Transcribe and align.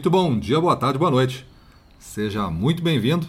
Muito 0.00 0.10
bom 0.10 0.38
dia, 0.38 0.58
boa 0.58 0.74
tarde, 0.74 0.98
boa 0.98 1.10
noite. 1.10 1.46
Seja 1.98 2.48
muito 2.48 2.82
bem-vindo 2.82 3.26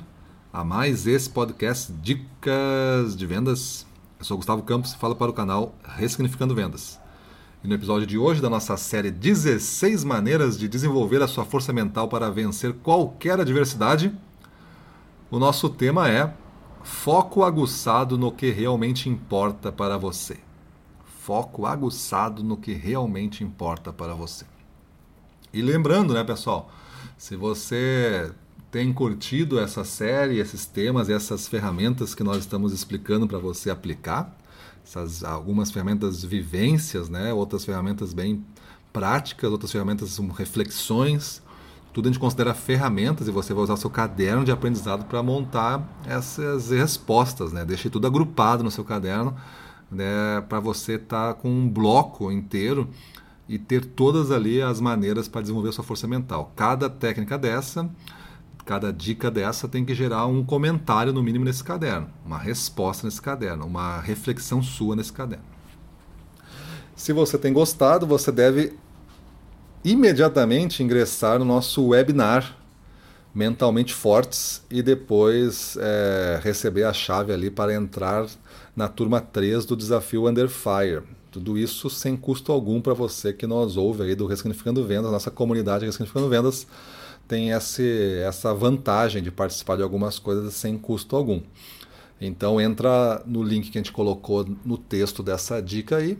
a 0.53 0.63
mais 0.63 1.05
esse 1.05 1.29
podcast 1.29 1.91
Dicas 1.91 3.13
de 3.13 3.25
Vendas. 3.25 3.85
Eu 4.17 4.23
sou 4.23 4.37
Gustavo 4.37 4.63
Campos 4.63 4.93
e 4.93 4.97
falo 4.97 5.13
para 5.13 5.29
o 5.29 5.33
canal 5.33 5.75
Ressignificando 5.83 6.55
Vendas. 6.55 6.97
E 7.61 7.67
no 7.67 7.75
episódio 7.75 8.07
de 8.07 8.17
hoje 8.17 8.41
da 8.41 8.49
nossa 8.49 8.77
série 8.77 9.11
16 9.11 10.05
maneiras 10.05 10.57
de 10.57 10.69
desenvolver 10.69 11.21
a 11.21 11.27
sua 11.27 11.43
força 11.43 11.73
mental 11.73 12.07
para 12.07 12.31
vencer 12.31 12.71
qualquer 12.75 13.41
adversidade, 13.41 14.17
o 15.29 15.39
nosso 15.39 15.69
tema 15.69 16.09
é 16.09 16.33
foco 16.83 17.43
aguçado 17.43 18.17
no 18.17 18.31
que 18.31 18.49
realmente 18.49 19.09
importa 19.09 19.73
para 19.73 19.97
você. 19.97 20.37
Foco 21.19 21.65
aguçado 21.65 22.41
no 22.41 22.55
que 22.55 22.71
realmente 22.71 23.43
importa 23.43 23.91
para 23.91 24.15
você. 24.15 24.45
E 25.53 25.61
lembrando, 25.61 26.13
né, 26.13 26.23
pessoal, 26.23 26.71
se 27.17 27.35
você 27.35 28.31
tem 28.71 28.93
curtido 28.93 29.59
essa 29.59 29.83
série, 29.83 30.39
esses 30.39 30.65
temas, 30.65 31.09
essas 31.09 31.45
ferramentas 31.47 32.15
que 32.15 32.23
nós 32.23 32.37
estamos 32.37 32.71
explicando 32.71 33.27
para 33.27 33.37
você 33.37 33.69
aplicar, 33.69 34.33
essas 34.85 35.25
algumas 35.25 35.69
ferramentas 35.69 36.23
vivências, 36.23 37.09
né, 37.09 37.33
outras 37.33 37.65
ferramentas 37.65 38.13
bem 38.13 38.45
práticas, 38.93 39.51
outras 39.51 39.71
ferramentas 39.71 40.11
são 40.11 40.29
reflexões, 40.29 41.41
tudo 41.93 42.07
a 42.07 42.11
gente 42.11 42.19
considera 42.19 42.53
ferramentas 42.53 43.27
e 43.27 43.31
você 43.31 43.53
vai 43.53 43.63
usar 43.63 43.73
o 43.73 43.77
seu 43.77 43.89
caderno 43.89 44.45
de 44.45 44.51
aprendizado 44.51 45.03
para 45.03 45.21
montar 45.21 45.85
essas 46.05 46.69
respostas, 46.69 47.51
né? 47.51 47.65
Deixe 47.65 47.89
tudo 47.89 48.07
agrupado 48.07 48.63
no 48.63 48.71
seu 48.71 48.85
caderno, 48.85 49.35
né, 49.91 50.39
para 50.47 50.61
você 50.61 50.93
estar 50.93 51.33
tá 51.33 51.41
com 51.41 51.49
um 51.49 51.67
bloco 51.67 52.31
inteiro 52.31 52.87
e 53.47 53.57
ter 53.57 53.85
todas 53.85 54.31
ali 54.31 54.61
as 54.61 54.79
maneiras 54.79 55.27
para 55.27 55.41
desenvolver 55.41 55.69
a 55.69 55.71
sua 55.71 55.83
força 55.83 56.07
mental. 56.07 56.51
Cada 56.55 56.89
técnica 56.89 57.37
dessa, 57.37 57.89
cada 58.65 58.91
dica 58.91 59.29
dessa 59.29 59.67
tem 59.67 59.83
que 59.83 59.93
gerar 59.93 60.25
um 60.25 60.43
comentário 60.43 61.11
no 61.11 61.21
mínimo 61.21 61.45
nesse 61.45 61.63
caderno, 61.63 62.09
uma 62.25 62.37
resposta 62.37 63.05
nesse 63.05 63.21
caderno, 63.21 63.65
uma 63.65 63.99
reflexão 63.99 64.61
sua 64.61 64.95
nesse 64.95 65.11
caderno. 65.11 65.45
Se 66.95 67.13
você 67.13 67.37
tem 67.37 67.51
gostado, 67.51 68.05
você 68.05 68.31
deve 68.31 68.73
imediatamente 69.83 70.83
ingressar 70.83 71.39
no 71.39 71.45
nosso 71.45 71.87
webinar 71.87 72.57
Mentalmente 73.33 73.93
Fortes 73.93 74.61
e 74.69 74.83
depois 74.83 75.77
é, 75.79 76.39
receber 76.43 76.83
a 76.83 76.91
chave 76.91 77.31
ali 77.31 77.49
para 77.49 77.73
entrar 77.73 78.27
na 78.75 78.89
turma 78.89 79.21
3 79.21 79.65
do 79.65 79.75
desafio 79.75 80.27
Under 80.27 80.49
Fire. 80.49 81.03
Tudo 81.31 81.57
isso 81.57 81.89
sem 81.89 82.17
custo 82.17 82.51
algum 82.51 82.81
para 82.81 82.93
você 82.93 83.31
que 83.31 83.47
nos 83.47 83.77
ouve 83.77 84.03
aí 84.03 84.15
do 84.15 84.27
Ressignificando 84.27 84.85
Vendas. 84.85 85.09
Nossa 85.09 85.31
comunidade 85.31 85.85
Ressignificando 85.85 86.27
Vendas 86.27 86.67
tem 87.25 87.51
esse, 87.51 88.19
essa 88.27 88.53
vantagem 88.53 89.23
de 89.23 89.31
participar 89.31 89.77
de 89.77 89.81
algumas 89.81 90.19
coisas 90.19 90.53
sem 90.53 90.77
custo 90.77 91.15
algum. 91.15 91.41
Então 92.19 92.59
entra 92.59 93.23
no 93.25 93.41
link 93.41 93.71
que 93.71 93.77
a 93.77 93.81
gente 93.81 93.93
colocou 93.93 94.45
no 94.65 94.77
texto 94.77 95.23
dessa 95.23 95.61
dica 95.61 95.95
aí. 95.95 96.17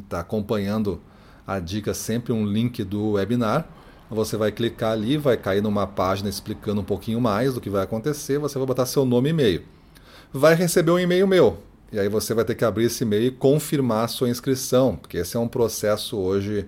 Está 0.00 0.18
acompanhando 0.18 1.00
a 1.46 1.60
dica 1.60 1.94
sempre 1.94 2.32
um 2.32 2.44
link 2.44 2.82
do 2.82 3.12
webinar. 3.12 3.68
Você 4.10 4.36
vai 4.36 4.50
clicar 4.50 4.90
ali, 4.90 5.16
vai 5.16 5.36
cair 5.36 5.62
numa 5.62 5.86
página 5.86 6.28
explicando 6.28 6.80
um 6.80 6.84
pouquinho 6.84 7.20
mais 7.20 7.54
do 7.54 7.60
que 7.60 7.70
vai 7.70 7.84
acontecer. 7.84 8.36
Você 8.40 8.58
vai 8.58 8.66
botar 8.66 8.84
seu 8.84 9.04
nome 9.04 9.28
e 9.28 9.30
e-mail. 9.30 9.62
Vai 10.32 10.56
receber 10.56 10.90
um 10.90 10.98
e-mail 10.98 11.28
meu 11.28 11.71
e 11.92 12.00
aí 12.00 12.08
você 12.08 12.32
vai 12.32 12.44
ter 12.44 12.54
que 12.54 12.64
abrir 12.64 12.84
esse 12.84 13.04
e-mail 13.04 13.26
e 13.26 13.30
confirmar 13.30 14.06
a 14.06 14.08
sua 14.08 14.30
inscrição, 14.30 14.96
porque 14.96 15.18
esse 15.18 15.36
é 15.36 15.40
um 15.40 15.46
processo 15.46 16.16
hoje 16.16 16.66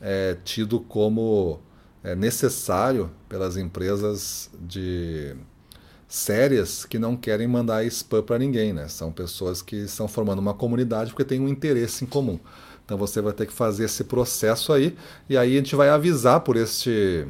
é, 0.00 0.36
tido 0.44 0.80
como 0.80 1.60
é, 2.04 2.14
necessário 2.14 3.10
pelas 3.28 3.56
empresas 3.56 4.50
de 4.60 5.34
sérias 6.06 6.84
que 6.84 6.98
não 6.98 7.16
querem 7.16 7.48
mandar 7.48 7.84
spam 7.86 8.22
para 8.22 8.38
ninguém, 8.38 8.72
né? 8.72 8.86
São 8.88 9.10
pessoas 9.10 9.62
que 9.62 9.76
estão 9.76 10.06
formando 10.06 10.38
uma 10.38 10.54
comunidade 10.54 11.10
porque 11.10 11.24
têm 11.24 11.40
um 11.40 11.48
interesse 11.48 12.04
em 12.04 12.06
comum. 12.06 12.38
Então 12.84 12.96
você 12.96 13.20
vai 13.20 13.32
ter 13.32 13.46
que 13.46 13.52
fazer 13.52 13.84
esse 13.84 14.04
processo 14.04 14.72
aí 14.72 14.96
e 15.28 15.36
aí 15.36 15.54
a 15.54 15.56
gente 15.56 15.74
vai 15.74 15.88
avisar 15.88 16.40
por 16.40 16.56
este 16.56 17.26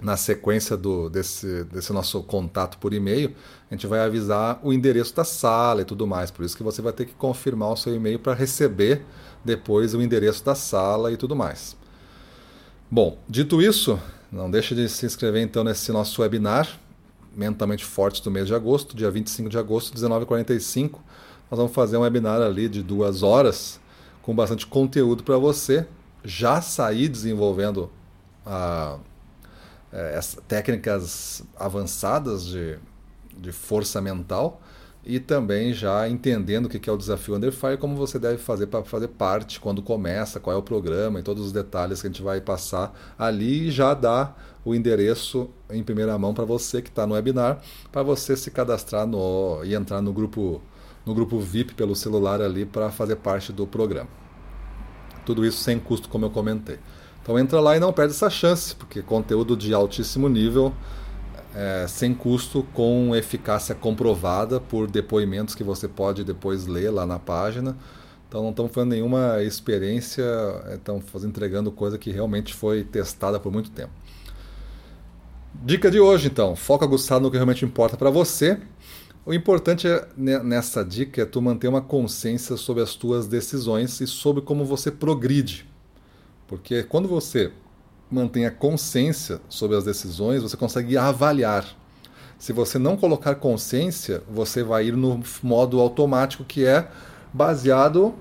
na 0.00 0.16
sequência 0.16 0.76
do, 0.76 1.10
desse, 1.10 1.64
desse 1.64 1.92
nosso 1.92 2.22
contato 2.22 2.78
por 2.78 2.94
e-mail, 2.94 3.34
a 3.70 3.74
gente 3.74 3.86
vai 3.86 4.00
avisar 4.00 4.58
o 4.62 4.72
endereço 4.72 5.14
da 5.14 5.24
sala 5.24 5.82
e 5.82 5.84
tudo 5.84 6.06
mais. 6.06 6.30
Por 6.30 6.44
isso 6.44 6.56
que 6.56 6.62
você 6.62 6.80
vai 6.80 6.92
ter 6.92 7.04
que 7.04 7.12
confirmar 7.14 7.70
o 7.72 7.76
seu 7.76 7.94
e-mail 7.94 8.18
para 8.18 8.34
receber 8.34 9.02
depois 9.44 9.94
o 9.94 10.00
endereço 10.00 10.44
da 10.44 10.54
sala 10.54 11.12
e 11.12 11.16
tudo 11.16 11.36
mais. 11.36 11.76
Bom, 12.90 13.18
dito 13.28 13.60
isso, 13.60 14.00
não 14.32 14.50
deixe 14.50 14.74
de 14.74 14.88
se 14.88 15.06
inscrever 15.06 15.42
então 15.42 15.62
nesse 15.62 15.92
nosso 15.92 16.22
webinar, 16.22 16.68
Mentalmente 17.36 17.84
Forte 17.84 18.22
do 18.22 18.30
mês 18.30 18.48
de 18.48 18.54
agosto, 18.54 18.96
dia 18.96 19.10
25 19.10 19.48
de 19.48 19.56
agosto, 19.56 19.96
19h45. 19.96 20.94
Nós 21.50 21.58
vamos 21.58 21.72
fazer 21.72 21.96
um 21.96 22.00
webinar 22.00 22.40
ali 22.40 22.68
de 22.68 22.82
duas 22.82 23.22
horas 23.22 23.78
com 24.22 24.34
bastante 24.34 24.66
conteúdo 24.66 25.22
para 25.22 25.36
você 25.38 25.86
já 26.24 26.60
sair 26.60 27.08
desenvolvendo 27.08 27.90
a 28.44 28.98
é, 29.92 30.18
técnicas 30.46 31.42
avançadas 31.56 32.46
de, 32.46 32.78
de 33.36 33.52
força 33.52 34.00
mental 34.00 34.60
e 35.04 35.18
também 35.18 35.72
já 35.72 36.08
entendendo 36.08 36.66
o 36.66 36.68
que 36.68 36.88
é 36.88 36.92
o 36.92 36.96
desafio 36.96 37.34
Under 37.34 37.52
Fire, 37.52 37.78
como 37.78 37.96
você 37.96 38.18
deve 38.18 38.36
fazer 38.36 38.66
para 38.66 38.84
fazer 38.84 39.08
parte, 39.08 39.58
quando 39.58 39.82
começa, 39.82 40.38
qual 40.38 40.54
é 40.54 40.58
o 40.58 40.62
programa 40.62 41.20
e 41.20 41.22
todos 41.22 41.46
os 41.46 41.52
detalhes 41.52 42.00
que 42.00 42.06
a 42.06 42.10
gente 42.10 42.22
vai 42.22 42.40
passar 42.40 42.92
ali 43.18 43.70
já 43.70 43.94
dá 43.94 44.34
o 44.62 44.74
endereço 44.74 45.48
em 45.70 45.82
primeira 45.82 46.18
mão 46.18 46.34
para 46.34 46.44
você 46.44 46.82
que 46.82 46.90
está 46.90 47.06
no 47.06 47.14
webinar, 47.14 47.62
para 47.90 48.02
você 48.02 48.36
se 48.36 48.50
cadastrar 48.50 49.06
no, 49.06 49.64
e 49.64 49.74
entrar 49.74 50.02
no 50.02 50.12
grupo, 50.12 50.60
no 51.06 51.14
grupo 51.14 51.40
VIP 51.40 51.74
pelo 51.74 51.96
celular 51.96 52.42
ali 52.42 52.66
para 52.66 52.90
fazer 52.90 53.16
parte 53.16 53.52
do 53.52 53.66
programa. 53.66 54.10
Tudo 55.24 55.46
isso 55.46 55.58
sem 55.58 55.78
custo, 55.78 56.08
como 56.08 56.26
eu 56.26 56.30
comentei. 56.30 56.78
Então 57.22 57.38
entra 57.38 57.60
lá 57.60 57.76
e 57.76 57.80
não 57.80 57.92
perde 57.92 58.14
essa 58.14 58.30
chance, 58.30 58.74
porque 58.74 59.02
conteúdo 59.02 59.56
de 59.56 59.74
altíssimo 59.74 60.28
nível, 60.28 60.72
é, 61.54 61.86
sem 61.88 62.14
custo, 62.14 62.66
com 62.72 63.14
eficácia 63.14 63.74
comprovada 63.74 64.60
por 64.60 64.90
depoimentos 64.90 65.54
que 65.54 65.64
você 65.64 65.86
pode 65.86 66.24
depois 66.24 66.66
ler 66.66 66.90
lá 66.90 67.06
na 67.06 67.18
página. 67.18 67.76
Então 68.28 68.42
não 68.42 68.50
estamos 68.50 68.72
fazendo 68.72 68.90
nenhuma 68.92 69.42
experiência, 69.42 70.24
estamos 70.72 71.04
entregando 71.24 71.72
coisa 71.72 71.98
que 71.98 72.10
realmente 72.10 72.54
foi 72.54 72.84
testada 72.84 73.40
por 73.40 73.52
muito 73.52 73.70
tempo. 73.70 73.90
Dica 75.62 75.90
de 75.90 76.00
hoje 76.00 76.28
então, 76.28 76.54
foca 76.54 76.84
aguçado 76.84 77.22
no 77.22 77.30
que 77.30 77.36
realmente 77.36 77.64
importa 77.64 77.96
para 77.96 78.08
você. 78.08 78.58
O 79.26 79.34
importante 79.34 79.86
é, 79.86 80.08
nessa 80.16 80.84
dica 80.84 81.22
é 81.22 81.26
tu 81.26 81.42
manter 81.42 81.68
uma 81.68 81.82
consciência 81.82 82.56
sobre 82.56 82.82
as 82.82 82.94
tuas 82.94 83.26
decisões 83.26 84.00
e 84.00 84.06
sobre 84.06 84.42
como 84.42 84.64
você 84.64 84.90
progride. 84.90 85.69
Porque 86.50 86.82
quando 86.82 87.06
você 87.06 87.52
mantém 88.10 88.44
a 88.44 88.50
consciência 88.50 89.40
sobre 89.48 89.76
as 89.76 89.84
decisões, 89.84 90.42
você 90.42 90.56
consegue 90.56 90.96
avaliar. 90.96 91.64
Se 92.40 92.52
você 92.52 92.76
não 92.76 92.96
colocar 92.96 93.36
consciência, 93.36 94.24
você 94.28 94.64
vai 94.64 94.86
ir 94.86 94.96
no 94.96 95.22
modo 95.44 95.78
automático 95.78 96.42
que 96.42 96.66
é 96.66 96.90
baseado 97.32 98.12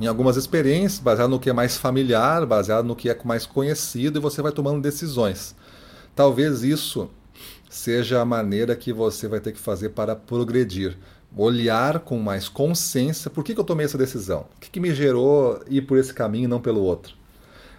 em 0.00 0.06
algumas 0.06 0.36
experiências, 0.36 1.00
baseado 1.00 1.30
no 1.30 1.40
que 1.40 1.50
é 1.50 1.52
mais 1.52 1.76
familiar, 1.76 2.46
baseado 2.46 2.86
no 2.86 2.94
que 2.94 3.10
é 3.10 3.18
mais 3.24 3.44
conhecido 3.44 4.20
e 4.20 4.22
você 4.22 4.40
vai 4.40 4.52
tomando 4.52 4.80
decisões. 4.80 5.56
Talvez 6.14 6.62
isso 6.62 7.10
seja 7.68 8.20
a 8.20 8.24
maneira 8.24 8.76
que 8.76 8.92
você 8.92 9.26
vai 9.26 9.40
ter 9.40 9.50
que 9.50 9.58
fazer 9.58 9.88
para 9.88 10.14
progredir. 10.14 10.96
Olhar 11.36 12.00
com 12.00 12.18
mais 12.18 12.48
consciência 12.48 13.30
por 13.30 13.44
que, 13.44 13.54
que 13.54 13.60
eu 13.60 13.64
tomei 13.64 13.86
essa 13.86 13.96
decisão, 13.96 14.46
o 14.56 14.60
que, 14.60 14.70
que 14.70 14.80
me 14.80 14.92
gerou 14.92 15.62
ir 15.68 15.82
por 15.82 15.96
esse 15.96 16.12
caminho 16.12 16.44
e 16.44 16.48
não 16.48 16.60
pelo 16.60 16.80
outro. 16.80 17.14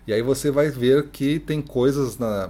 E 0.07 0.13
aí 0.13 0.22
você 0.22 0.50
vai 0.50 0.69
ver 0.69 1.09
que 1.09 1.39
tem 1.39 1.62
coisas 1.62 2.18
na, 2.18 2.50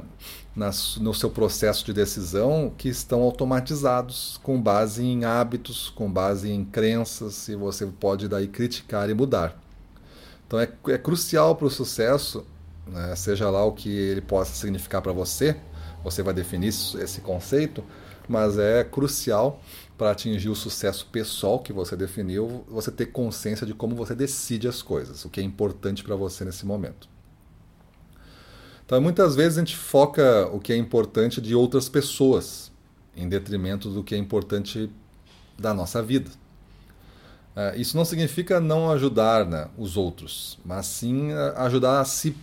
na, 0.55 0.71
no 0.99 1.13
seu 1.13 1.29
processo 1.29 1.85
de 1.85 1.93
decisão 1.93 2.71
que 2.77 2.89
estão 2.89 3.21
automatizados 3.21 4.39
com 4.43 4.61
base 4.61 5.03
em 5.03 5.25
hábitos, 5.25 5.89
com 5.89 6.11
base 6.11 6.49
em 6.49 6.63
crenças, 6.63 7.47
e 7.47 7.55
você 7.55 7.85
pode 7.85 8.27
daí 8.27 8.47
criticar 8.47 9.09
e 9.09 9.13
mudar. 9.13 9.59
Então 10.47 10.59
é, 10.59 10.69
é 10.89 10.97
crucial 10.97 11.55
para 11.55 11.67
o 11.67 11.69
sucesso, 11.69 12.45
né, 12.87 13.15
seja 13.15 13.49
lá 13.49 13.63
o 13.63 13.71
que 13.71 13.89
ele 13.89 14.21
possa 14.21 14.53
significar 14.53 15.01
para 15.01 15.13
você, 15.13 15.55
você 16.03 16.23
vai 16.23 16.33
definir 16.33 16.69
esse 16.69 17.21
conceito, 17.21 17.83
mas 18.27 18.57
é 18.57 18.83
crucial 18.83 19.61
para 20.01 20.09
atingir 20.09 20.49
o 20.49 20.55
sucesso 20.55 21.05
pessoal 21.11 21.59
que 21.59 21.71
você 21.71 21.95
definiu, 21.95 22.65
você 22.67 22.89
ter 22.89 23.11
consciência 23.11 23.67
de 23.67 23.75
como 23.75 23.95
você 23.95 24.15
decide 24.15 24.67
as 24.67 24.81
coisas, 24.81 25.23
o 25.25 25.29
que 25.29 25.39
é 25.39 25.43
importante 25.43 26.03
para 26.03 26.15
você 26.15 26.43
nesse 26.43 26.65
momento. 26.65 27.07
Então, 28.83 28.99
muitas 28.99 29.35
vezes 29.35 29.59
a 29.59 29.61
gente 29.61 29.77
foca 29.77 30.49
o 30.51 30.59
que 30.59 30.73
é 30.73 30.75
importante 30.75 31.39
de 31.39 31.53
outras 31.53 31.87
pessoas, 31.87 32.71
em 33.15 33.29
detrimento 33.29 33.91
do 33.91 34.03
que 34.03 34.15
é 34.15 34.17
importante 34.17 34.89
da 35.55 35.71
nossa 35.71 36.01
vida. 36.01 36.31
É, 37.55 37.77
isso 37.77 37.95
não 37.95 38.03
significa 38.03 38.59
não 38.59 38.89
ajudar 38.89 39.45
né, 39.45 39.69
os 39.77 39.97
outros, 39.97 40.57
mas 40.65 40.87
sim 40.87 41.31
ajudar 41.57 42.01
a 42.01 42.05
si 42.05 42.35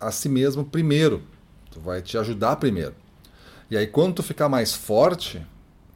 a 0.00 0.10
si 0.10 0.30
mesmo 0.30 0.64
primeiro. 0.64 1.22
Tu 1.70 1.78
vai 1.78 2.00
te 2.00 2.16
ajudar 2.16 2.56
primeiro. 2.56 2.94
E 3.70 3.76
aí 3.76 3.86
quando 3.86 4.14
tu 4.14 4.22
ficar 4.22 4.48
mais 4.48 4.72
forte, 4.74 5.46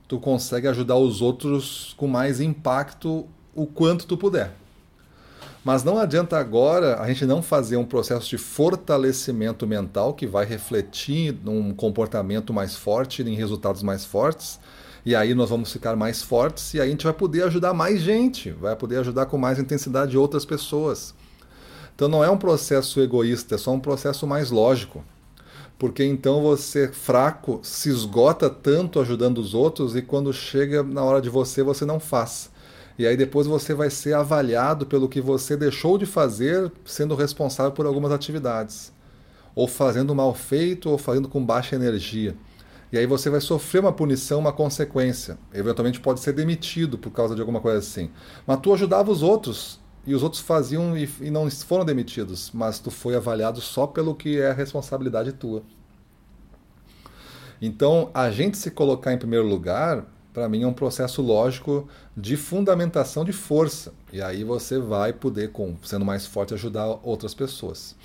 tu 0.09 0.19
consegue 0.19 0.69
ajudar 0.69 0.97
os 0.97 1.21
outros 1.21 1.95
com 1.97 2.07
mais 2.07 2.41
impacto 2.41 3.27
o 3.55 3.67
quanto 3.67 4.07
tu 4.07 4.17
puder. 4.17 4.53
Mas 5.65 5.83
não 5.83 5.99
adianta 5.99 6.39
agora 6.39 7.01
a 7.01 7.09
gente 7.09 7.27
não 7.27 7.43
fazer 7.43 7.77
um 7.77 7.85
processo 7.85 8.29
de 8.29 8.39
fortalecimento 8.39 9.67
mental 9.67 10.15
que 10.15 10.25
vai 10.25 10.45
refletir 10.45 11.37
num 11.43 11.75
comportamento 11.75 12.53
mais 12.53 12.77
forte, 12.77 13.23
em 13.23 13.35
resultados 13.35 13.83
mais 13.83 14.05
fortes. 14.05 14.61
E 15.05 15.15
aí 15.15 15.35
nós 15.35 15.51
vamos 15.51 15.73
ficar 15.73 15.97
mais 15.97 16.23
fortes 16.23 16.73
e 16.75 16.81
aí 16.81 16.87
a 16.87 16.91
gente 16.91 17.05
vai 17.05 17.13
poder 17.13 17.43
ajudar 17.45 17.75
mais 17.75 18.01
gente, 18.01 18.51
vai 18.53 18.77
poder 18.77 18.99
ajudar 18.99 19.27
com 19.27 19.39
mais 19.39 19.59
intensidade 19.59 20.17
outras 20.17 20.45
pessoas. 20.45 21.15
Então 21.97 22.07
não 22.07 22.23
é 22.23 22.31
um 22.31 22.37
processo 22.37 23.01
egoísta, 23.01 23.57
é 23.57 23.59
só 23.59 23.73
um 23.73 23.81
processo 23.81 24.27
mais 24.27 24.51
lógico. 24.51 25.03
Porque 25.79 26.03
então 26.05 26.43
você, 26.43 26.89
fraco, 26.89 27.61
se 27.63 27.91
esgota 27.91 28.49
tanto 28.49 28.99
ajudando 28.99 29.39
os 29.39 29.55
outros 29.55 29.95
e 29.95 30.01
quando 30.01 30.33
chega 30.33 30.83
na 30.83 31.05
hora 31.05 31.21
de 31.21 31.29
você, 31.29 31.63
você 31.63 31.85
não 31.85 32.01
faz. 32.01 32.51
E 32.99 33.07
aí 33.07 33.17
depois 33.17 33.47
você 33.47 33.75
vai 33.75 33.91
ser 33.91 34.15
avaliado 34.15 34.87
pelo 34.87 35.09
que 35.09 35.21
você 35.21 35.55
deixou 35.55 35.99
de 35.99 36.07
fazer, 36.07 36.73
sendo 36.85 37.15
responsável 37.15 37.73
por 37.73 37.85
algumas 37.85 38.11
atividades. 38.11 38.91
Ou 39.55 39.69
fazendo 39.69 40.15
mal 40.15 40.35
feito, 40.35 40.89
ou 40.89 40.97
fazendo 40.97 41.29
com 41.29 41.45
baixa 41.45 41.77
energia. 41.77 42.35
E 42.91 42.97
aí 42.97 43.07
você 43.07 43.29
vai 43.29 43.41
sofrer 43.41 43.81
uma 43.81 43.93
punição, 43.93 44.39
uma 44.39 44.53
consequência. 44.53 45.37
Eventualmente 45.53 46.01
pode 46.01 46.21
ser 46.21 46.33
demitido 46.33 46.97
por 46.97 47.11
causa 47.11 47.35
de 47.35 47.41
alguma 47.43 47.61
coisa 47.61 47.79
assim. 47.79 48.11
Mas 48.47 48.61
tu 48.61 48.73
ajudava 48.73 49.11
os 49.11 49.23
outros, 49.23 49.79
e 50.07 50.15
os 50.15 50.23
outros 50.23 50.41
faziam 50.41 50.97
e, 50.97 51.09
e 51.21 51.31
não 51.31 51.51
foram 51.51 51.85
demitidos, 51.85 52.51
mas 52.55 52.79
tu 52.79 52.91
foi 52.91 53.17
avaliado 53.17 53.61
só 53.61 53.87
pelo 53.87 54.15
que 54.15 54.39
é 54.41 54.53
responsabilidade 54.53 55.33
tua. 55.33 55.63
Então, 57.61 58.11
a 58.15 58.31
gente 58.31 58.57
se 58.57 58.71
colocar 58.71 59.13
em 59.13 59.19
primeiro 59.19 59.47
lugar 59.47 60.07
para 60.37 60.51
mim 60.51 60.65
é 60.65 60.67
um 60.67 60.73
processo 60.75 61.23
lógico 61.23 61.89
de 62.15 62.37
fundamentação 62.37 63.25
de 63.25 63.33
força. 63.33 63.95
E 64.13 64.21
aí 64.21 64.45
você 64.45 64.79
vai 64.79 65.11
poder, 65.11 65.51
com, 65.51 65.75
sendo 65.83 66.05
mais 66.05 66.27
forte, 66.27 66.53
ajudar 66.53 66.99
outras 67.03 67.33
pessoas. 67.33 67.97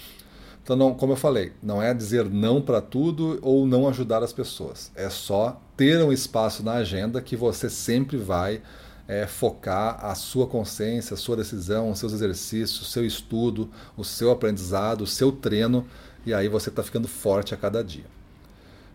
Então, 0.63 0.77
não, 0.77 0.93
como 0.93 1.11
eu 1.11 1.17
falei, 1.17 1.51
não 1.61 1.81
é 1.81 1.93
dizer 1.93 2.29
não 2.29 2.61
para 2.61 2.79
tudo 2.79 3.37
ou 3.41 3.67
não 3.67 3.85
ajudar 3.89 4.23
as 4.23 4.31
pessoas. 4.31 4.93
É 4.95 5.09
só 5.09 5.59
ter 5.75 6.01
um 6.01 6.13
espaço 6.13 6.63
na 6.63 6.75
agenda 6.75 7.21
que 7.21 7.35
você 7.35 7.69
sempre 7.69 8.15
vai 8.15 8.61
é, 9.07 9.27
focar 9.27 10.03
a 10.05 10.15
sua 10.15 10.47
consciência, 10.47 11.13
a 11.13 11.17
sua 11.17 11.35
decisão, 11.35 11.91
os 11.91 11.99
seus 11.99 12.13
exercícios, 12.13 12.81
o 12.81 12.85
seu 12.85 13.05
estudo, 13.05 13.69
o 13.97 14.03
seu 14.03 14.31
aprendizado, 14.31 15.01
o 15.01 15.07
seu 15.07 15.31
treino, 15.31 15.85
e 16.25 16.33
aí 16.33 16.47
você 16.47 16.69
está 16.69 16.83
ficando 16.83 17.07
forte 17.07 17.53
a 17.53 17.57
cada 17.57 17.83
dia. 17.83 18.05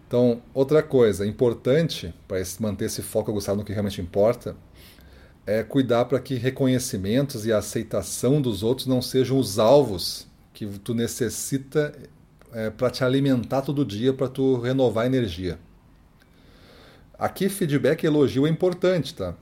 Então, 0.06 0.40
outra 0.54 0.82
coisa 0.82 1.26
importante 1.26 2.14
para 2.28 2.38
manter 2.60 2.84
esse 2.84 3.02
foco 3.02 3.30
aguçado 3.30 3.58
no 3.58 3.64
que 3.64 3.72
realmente 3.72 4.00
importa 4.00 4.56
é 5.44 5.62
cuidar 5.62 6.04
para 6.04 6.20
que 6.20 6.34
reconhecimentos 6.34 7.46
e 7.46 7.52
aceitação 7.52 8.40
dos 8.40 8.62
outros 8.62 8.86
não 8.86 9.02
sejam 9.02 9.38
os 9.38 9.58
alvos 9.58 10.26
que 10.52 10.66
tu 10.78 10.94
necessita 10.94 11.94
é, 12.52 12.70
para 12.70 12.90
te 12.90 13.04
alimentar 13.04 13.62
todo 13.62 13.84
dia, 13.84 14.12
para 14.12 14.28
tu 14.28 14.58
renovar 14.58 15.04
a 15.04 15.06
energia. 15.06 15.58
Aqui, 17.18 17.48
feedback 17.48 18.02
e 18.02 18.06
elogio 18.06 18.46
é 18.46 18.50
importante, 18.50 19.14
tá? 19.14 19.34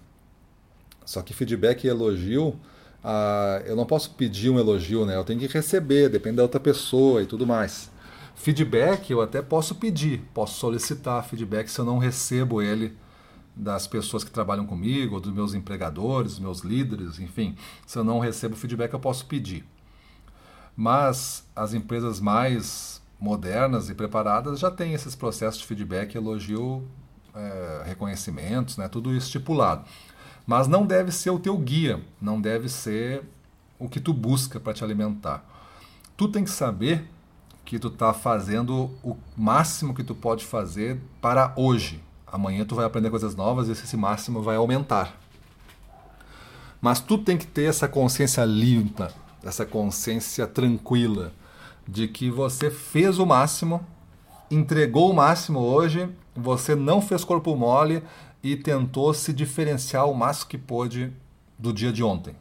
Só 1.05 1.23
que 1.23 1.35
feedback 1.35 1.85
e 1.85 1.89
elogio, 1.89 2.59
ah, 3.03 3.63
eu 3.67 3.77
não 3.77 3.85
posso 3.85 4.11
pedir 4.13 4.51
um 4.51 4.59
elogio, 4.59 5.05
né? 5.05 5.17
Eu 5.17 5.25
tenho 5.25 5.39
que 5.39 5.47
receber, 5.47 6.09
depende 6.09 6.37
da 6.37 6.43
outra 6.43 6.61
pessoa 6.61 7.23
e 7.23 7.27
tudo 7.27 7.47
mais. 7.47 7.91
Feedback 8.35 9.11
eu 9.11 9.21
até 9.21 9.41
posso 9.43 9.75
pedir, 9.77 10.23
posso 10.33 10.59
solicitar 10.59 11.25
feedback 11.25 11.69
se 11.69 11.79
eu 11.79 11.85
não 11.85 11.99
recebo 11.99 12.61
ele 12.61 12.97
das 13.55 13.87
pessoas 13.87 14.25
que 14.25 14.31
trabalham 14.31 14.67
comigo, 14.67 15.15
ou 15.15 15.21
dos 15.21 15.33
meus 15.33 15.55
empregadores, 15.55 16.33
dos 16.33 16.41
meus 16.41 16.61
líderes, 16.61 17.21
enfim. 17.21 17.55
Se 17.87 17.99
eu 17.99 18.03
não 18.03 18.19
recebo 18.19 18.57
feedback, 18.57 18.93
eu 18.93 18.99
posso 19.01 19.27
pedir. 19.27 19.65
Mas 20.77 21.47
as 21.55 21.73
empresas 21.73 22.19
mais 22.19 23.01
modernas 23.21 23.89
e 23.89 23.95
preparadas 23.95 24.59
já 24.59 24.71
têm 24.71 24.93
esses 24.93 25.15
processos 25.15 25.61
de 25.61 25.67
feedback, 25.67 26.17
elogio, 26.17 26.87
é, 27.35 27.83
reconhecimentos, 27.87 28.77
né, 28.77 28.89
tudo 28.89 29.15
estipulado. 29.15 29.85
Mas 30.47 30.69
não 30.69 30.87
deve 30.87 31.11
ser 31.11 31.31
o 31.31 31.39
teu 31.39 31.57
guia, 31.57 32.03
não 32.21 32.41
deve 32.41 32.69
ser 32.69 33.23
o 33.79 33.89
que 33.89 34.01
tu 34.01 34.13
busca 34.13 34.61
para 34.61 34.75
te 34.75 34.85
alimentar. 34.85 35.45
Tu 36.17 36.29
tem 36.29 36.45
que 36.45 36.51
saber 36.51 37.09
que 37.65 37.79
tu 37.79 37.89
está 37.89 38.13
fazendo 38.13 38.91
o 39.03 39.17
máximo 39.37 39.95
que 39.95 40.05
tu 40.05 40.15
pode 40.15 40.45
fazer 40.45 41.01
para 41.21 41.53
hoje. 41.57 42.03
Amanhã 42.27 42.65
tu 42.65 42.75
vai 42.75 42.85
aprender 42.85 43.11
coisas 43.11 43.35
novas 43.35 43.69
e 43.69 43.73
esse 43.73 43.97
máximo 43.97 44.43
vai 44.43 44.57
aumentar. 44.57 45.19
Mas 46.81 47.01
tu 47.01 47.17
tem 47.17 47.39
que 47.39 47.47
ter 47.47 47.65
essa 47.65 47.89
consciência 47.89 48.45
limpa, 48.45 49.11
essa 49.43 49.65
consciência 49.65 50.47
tranquila 50.47 51.33
de 51.89 52.07
que 52.09 52.31
você 52.31 52.71
fez 52.71 53.19
o 53.19 53.25
máximo, 53.25 53.85
entregou 54.51 55.11
o 55.11 55.15
máximo 55.15 55.61
hoje, 55.61 56.09
você 56.35 56.75
não 56.75 57.01
fez 57.01 57.25
corpo 57.25 57.57
mole 57.57 58.03
e 58.45 58.55
tentou 58.55 59.15
se 59.15 59.33
diferenciar 59.33 60.07
o 60.07 60.15
máximo 60.15 60.51
que 60.51 60.59
pôde 60.59 61.11
do 61.59 61.73
dia 61.73 61.91
de 61.91 62.05
ontem. 62.05 62.37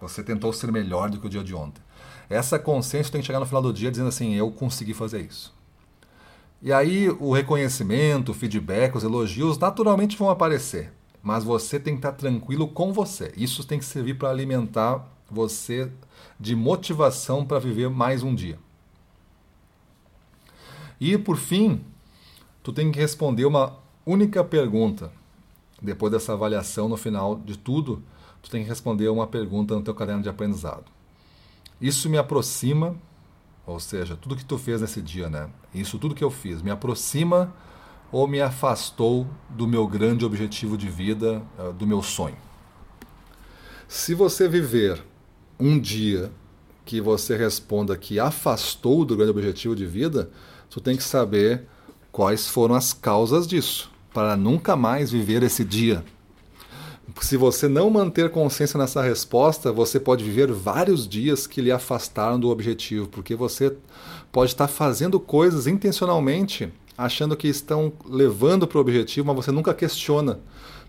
Você 0.00 0.20
tentou 0.20 0.52
ser 0.52 0.72
melhor 0.72 1.08
do 1.08 1.20
que 1.20 1.26
o 1.28 1.30
dia 1.30 1.44
de 1.44 1.54
ontem. 1.54 1.80
Essa 2.28 2.58
consciência 2.58 3.12
tem 3.12 3.20
que 3.20 3.26
chegar 3.28 3.38
no 3.38 3.46
final 3.46 3.62
do 3.62 3.72
dia 3.72 3.88
dizendo 3.88 4.08
assim: 4.08 4.34
eu 4.34 4.50
consegui 4.50 4.92
fazer 4.92 5.20
isso. 5.20 5.54
E 6.60 6.72
aí 6.72 7.08
o 7.08 7.32
reconhecimento, 7.32 8.32
o 8.32 8.34
feedback, 8.34 8.96
os 8.96 9.04
elogios 9.04 9.56
naturalmente 9.58 10.16
vão 10.16 10.28
aparecer, 10.28 10.92
mas 11.22 11.44
você 11.44 11.78
tem 11.78 11.94
que 11.94 11.98
estar 12.00 12.12
tranquilo 12.12 12.66
com 12.66 12.92
você. 12.92 13.32
Isso 13.36 13.64
tem 13.64 13.78
que 13.78 13.84
servir 13.84 14.18
para 14.18 14.30
alimentar 14.30 15.06
você 15.30 15.88
de 16.38 16.56
motivação 16.56 17.44
para 17.44 17.60
viver 17.60 17.88
mais 17.88 18.24
um 18.24 18.34
dia. 18.34 18.58
E 21.00 21.16
por 21.16 21.36
fim, 21.36 21.80
tu 22.62 22.72
tem 22.72 22.90
que 22.90 22.98
responder 22.98 23.44
uma 23.44 23.82
única 24.04 24.42
pergunta. 24.44 25.12
Depois 25.80 26.12
dessa 26.12 26.32
avaliação 26.32 26.88
no 26.88 26.96
final 26.96 27.36
de 27.36 27.56
tudo, 27.56 28.02
tu 28.40 28.50
tem 28.50 28.62
que 28.62 28.68
responder 28.68 29.08
uma 29.08 29.26
pergunta 29.26 29.74
no 29.74 29.82
teu 29.82 29.94
caderno 29.94 30.22
de 30.22 30.28
aprendizado. 30.28 30.84
Isso 31.80 32.08
me 32.08 32.16
aproxima, 32.16 32.96
ou 33.66 33.80
seja, 33.80 34.16
tudo 34.16 34.36
que 34.36 34.44
tu 34.44 34.56
fez 34.58 34.80
nesse 34.80 35.02
dia, 35.02 35.28
né? 35.28 35.50
Isso 35.74 35.98
tudo 35.98 36.14
que 36.14 36.22
eu 36.22 36.30
fiz 36.30 36.62
me 36.62 36.70
aproxima 36.70 37.52
ou 38.12 38.28
me 38.28 38.40
afastou 38.40 39.26
do 39.48 39.66
meu 39.66 39.86
grande 39.86 40.24
objetivo 40.24 40.76
de 40.76 40.88
vida, 40.88 41.42
eh, 41.58 41.72
do 41.72 41.86
meu 41.86 42.02
sonho. 42.02 42.36
Se 43.88 44.14
você 44.14 44.48
viver 44.48 45.02
um 45.58 45.78
dia 45.78 46.30
que 46.84 47.00
você 47.00 47.36
responda 47.36 47.96
que 47.96 48.18
afastou 48.18 49.04
do 49.04 49.16
grande 49.16 49.30
objetivo 49.30 49.74
de 49.74 49.86
vida, 49.86 50.30
tu 50.68 50.80
tem 50.80 50.96
que 50.96 51.02
saber 51.02 51.66
quais 52.10 52.48
foram 52.48 52.74
as 52.74 52.92
causas 52.92 53.46
disso, 53.46 53.90
para 54.12 54.36
nunca 54.36 54.76
mais 54.76 55.10
viver 55.10 55.42
esse 55.42 55.64
dia 55.64 56.04
se 57.20 57.36
você 57.36 57.68
não 57.68 57.90
manter 57.90 58.30
consciência 58.30 58.78
nessa 58.78 59.02
resposta, 59.02 59.72
você 59.72 60.00
pode 60.00 60.24
viver 60.24 60.50
vários 60.50 61.06
dias 61.06 61.46
que 61.46 61.60
lhe 61.60 61.70
afastaram 61.70 62.38
do 62.38 62.48
objetivo, 62.48 63.08
porque 63.08 63.34
você 63.34 63.76
pode 64.30 64.52
estar 64.52 64.68
fazendo 64.68 65.20
coisas 65.20 65.66
intencionalmente, 65.66 66.72
achando 66.96 67.36
que 67.36 67.48
estão 67.48 67.92
levando 68.08 68.66
para 68.66 68.78
o 68.78 68.80
objetivo, 68.80 69.26
mas 69.26 69.36
você 69.36 69.52
nunca 69.52 69.74
questiona. 69.74 70.40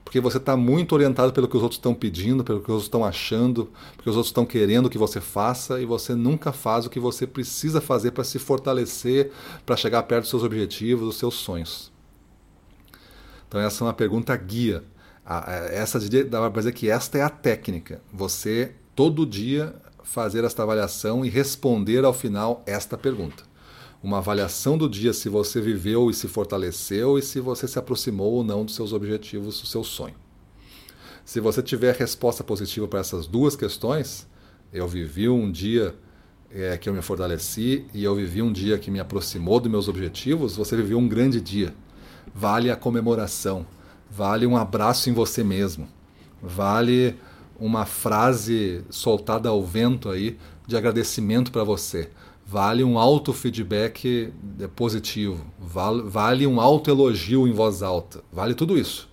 Porque 0.03 0.19
você 0.19 0.37
está 0.37 0.55
muito 0.57 0.93
orientado 0.93 1.31
pelo 1.31 1.47
que 1.47 1.55
os 1.55 1.63
outros 1.63 1.77
estão 1.77 1.93
pedindo, 1.93 2.43
pelo 2.43 2.59
que 2.59 2.65
os 2.65 2.73
outros 2.73 2.87
estão 2.87 3.05
achando, 3.05 3.69
porque 3.95 4.09
os 4.09 4.15
outros 4.15 4.29
estão 4.29 4.45
querendo 4.45 4.89
que 4.89 4.97
você 4.97 5.21
faça 5.21 5.79
e 5.79 5.85
você 5.85 6.13
nunca 6.13 6.51
faz 6.51 6.85
o 6.85 6.89
que 6.89 6.99
você 6.99 7.25
precisa 7.25 7.79
fazer 7.79 8.11
para 8.11 8.23
se 8.23 8.37
fortalecer, 8.37 9.31
para 9.65 9.77
chegar 9.77 10.03
perto 10.03 10.23
dos 10.23 10.29
seus 10.29 10.43
objetivos, 10.43 11.05
dos 11.05 11.17
seus 11.17 11.35
sonhos. 11.35 11.92
Então, 13.53 13.61
essa 13.61 13.83
é 13.83 13.85
uma 13.85 13.93
pergunta 13.93 14.35
guia 14.35 14.83
essa 15.71 15.99
dá 16.25 16.49
para 16.49 16.61
dizer 16.61 16.73
que 16.73 16.89
esta 16.89 17.19
é 17.19 17.21
a 17.21 17.29
técnica. 17.29 18.01
Você 18.11 18.73
todo 18.95 19.27
dia 19.27 19.75
fazer 20.03 20.43
esta 20.43 20.63
avaliação 20.63 21.23
e 21.23 21.29
responder 21.29 22.03
ao 22.03 22.13
final 22.13 22.63
esta 22.65 22.97
pergunta. 22.97 23.43
Uma 24.01 24.17
avaliação 24.17 24.75
do 24.75 24.89
dia 24.89 25.13
se 25.13 25.29
você 25.29 25.61
viveu 25.61 26.09
e 26.09 26.15
se 26.15 26.27
fortaleceu 26.27 27.17
e 27.17 27.21
se 27.21 27.39
você 27.39 27.67
se 27.67 27.77
aproximou 27.77 28.33
ou 28.33 28.43
não 28.43 28.65
dos 28.65 28.73
seus 28.73 28.91
objetivos, 28.91 29.61
do 29.61 29.67
seu 29.67 29.83
sonho. 29.83 30.15
Se 31.23 31.39
você 31.39 31.61
tiver 31.61 31.95
resposta 31.95 32.43
positiva 32.43 32.87
para 32.87 33.01
essas 33.01 33.27
duas 33.27 33.55
questões, 33.55 34.27
eu 34.73 34.87
vivi 34.87 35.29
um 35.29 35.49
dia 35.49 35.95
é, 36.51 36.75
que 36.75 36.89
eu 36.89 36.93
me 36.93 37.03
fortaleci 37.03 37.85
e 37.93 38.03
eu 38.03 38.15
vivi 38.15 38.41
um 38.41 38.51
dia 38.51 38.79
que 38.79 38.89
me 38.89 38.99
aproximou 38.99 39.59
dos 39.59 39.71
meus 39.71 39.87
objetivos, 39.87 40.55
você 40.55 40.75
viveu 40.75 40.97
um 40.97 41.07
grande 41.07 41.39
dia. 41.39 41.73
Vale 42.33 42.71
a 42.71 42.75
comemoração 42.75 43.65
vale 44.15 44.45
um 44.45 44.55
abraço 44.55 45.09
em 45.09 45.13
você 45.13 45.43
mesmo, 45.43 45.87
vale 46.41 47.15
uma 47.59 47.85
frase 47.85 48.83
soltada 48.89 49.49
ao 49.49 49.63
vento 49.63 50.09
aí 50.09 50.37
de 50.67 50.77
agradecimento 50.77 51.51
para 51.51 51.63
você, 51.63 52.09
vale 52.45 52.83
um 52.83 52.99
auto-feedback 52.99 54.31
é, 54.59 54.67
positivo, 54.67 55.43
vale, 55.59 56.45
um 56.45 56.61
auto-elogio 56.61 57.47
em 57.47 57.51
voz 57.51 57.81
alta, 57.81 58.23
vale 58.31 58.53
tudo 58.53 58.77
isso. 58.77 59.09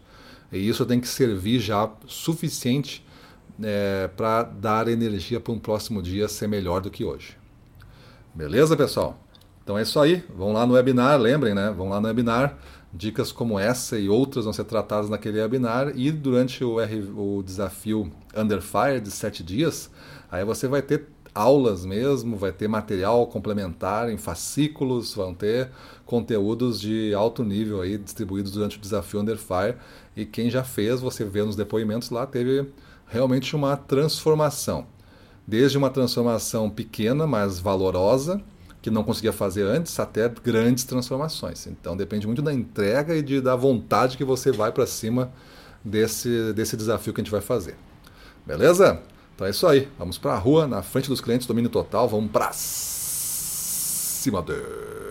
E 0.53 0.69
isso 0.69 0.85
tem 0.85 1.01
que 1.01 1.09
servir 1.09 1.61
já 1.61 1.89
suficiente 2.07 3.07
é, 3.63 4.11
para 4.17 4.43
dar 4.43 4.89
energia 4.89 5.41
para 5.41 5.53
um 5.53 5.59
próximo 5.59 6.03
dia 6.03 6.29
ser 6.29 6.49
melhor 6.49 6.81
do 6.81 6.91
que 6.91 7.05
hoje. 7.05 7.37
Beleza, 8.35 8.77
pessoal? 8.77 9.17
Então 9.63 9.79
é 9.79 9.83
isso 9.83 10.01
aí. 10.01 10.25
Vão 10.37 10.53
lá 10.53 10.67
no 10.67 10.75
webinar, 10.75 11.19
lembrem, 11.21 11.55
né? 11.55 11.71
Vão 11.71 11.89
lá 11.89 12.01
no 12.01 12.09
webinar. 12.09 12.59
Dicas 12.93 13.31
como 13.31 13.59
essa 13.59 13.99
e 13.99 14.09
outras 14.09 14.45
vão 14.45 14.53
ser 14.53 14.65
tratadas 14.65 15.09
naquele 15.09 15.41
webinar 15.41 15.93
e 15.95 16.11
durante 16.11 16.65
o, 16.65 16.81
R, 16.81 17.13
o 17.17 17.43
desafio 17.43 18.11
Under 18.37 18.61
Fire 18.61 19.01
de 19.01 19.11
sete 19.11 19.45
dias, 19.45 19.91
aí 20.31 20.45
você 20.45 20.67
vai 20.67 20.83
ter 20.83 21.07
aulas 21.35 21.85
mesmo, 21.85 22.37
vai 22.37 22.53
ter 22.53 22.69
material 22.69 23.27
complementar 23.27 24.11
em 24.11 24.17
fascículos, 24.17 25.15
vão 25.15 25.35
ter 25.35 25.71
conteúdos 26.05 26.81
de 26.81 27.15
alto 27.15 27.45
nível 27.45 27.81
aí 27.81 27.97
distribuídos 27.97 28.53
durante 28.53 28.77
o 28.77 28.81
desafio 28.81 29.21
Under 29.21 29.39
Fire. 29.39 29.77
E 30.17 30.25
quem 30.25 30.51
já 30.51 30.65
fez, 30.65 31.01
você 31.01 31.25
vê 31.25 31.45
nos 31.45 31.57
depoimentos 31.57 32.11
lá, 32.11 32.27
teve 32.27 32.67
realmente 33.07 33.55
uma 33.55 33.77
transformação. 33.77 34.87
Desde 35.47 35.79
uma 35.79 35.91
transformação 35.91 36.69
pequena, 36.69 37.27
mas 37.27 37.59
valorosa, 37.59 38.43
que 38.83 38.91
não 38.91 39.05
conseguia 39.05 39.33
fazer 39.33 39.63
antes, 39.63 39.99
até 40.01 40.29
grandes 40.29 40.85
transformações. 40.85 41.67
Então 41.67 41.97
depende 41.97 42.27
muito 42.27 42.43
da 42.43 42.53
entrega 42.53 43.15
e 43.15 43.23
de, 43.23 43.41
da 43.41 43.55
vontade 43.55 44.17
que 44.17 44.25
você 44.25 44.51
vai 44.51 44.73
para 44.73 44.87
cima 44.87 45.31
desse, 45.85 46.53
desse 46.53 46.77
desafio 46.77 47.13
que 47.13 47.21
a 47.21 47.25
gente 47.25 47.33
vai 47.33 47.41
fazer. 47.41 47.77
Beleza? 48.47 49.01
Então 49.35 49.47
é 49.47 49.51
isso 49.51 49.67
aí. 49.67 49.89
Vamos 49.99 50.19
para 50.19 50.33
a 50.33 50.39
rua, 50.39 50.67
na 50.67 50.83
frente 50.83 51.09
dos 51.09 51.21
clientes, 51.21 51.47
domínio 51.47 51.71
total. 51.71 52.09
Vamos 52.09 52.31
para 52.31 52.51
cima 52.53 54.43
deles. 54.43 55.10